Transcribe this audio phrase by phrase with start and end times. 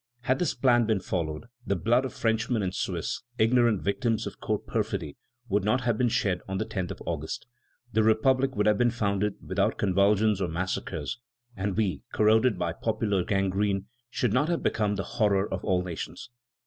[0.21, 4.65] Had this plan been followed, the blood of Frenchmen and Swiss, ignorant victims of court
[4.65, 5.15] perfidy,
[5.47, 7.45] would not have been shed on the 10th of August,
[7.93, 11.19] the republic would have been founded without convulsions or massacres,
[11.55, 16.31] and we, corroded by popular gangrene, should not have become the horror of all nations."